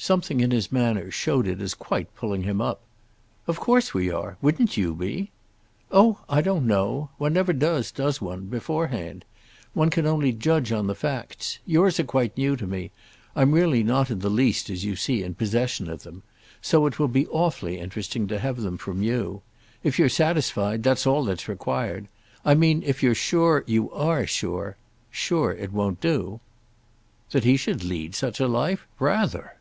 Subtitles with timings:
[0.00, 2.80] Something in his manner showed it as quite pulling him up.
[3.48, 4.36] "Of course we are.
[4.40, 5.32] Wouldn't you be?"
[5.90, 7.10] "Oh I don't know.
[7.18, 9.24] One never does—does one?—beforehand.
[9.74, 11.58] One can only judge on the facts.
[11.66, 12.92] Yours are quite new to me;
[13.34, 16.22] I'm really not in the least, as you see, in possession of them:
[16.62, 19.42] so it will be awfully interesting to have them from you.
[19.82, 22.06] If you're satisfied, that's all that's required.
[22.44, 24.76] I mean if you're sure you are sure:
[25.10, 26.38] sure it won't do."
[27.32, 28.86] "That he should lead such a life?
[29.00, 29.54] Rather!"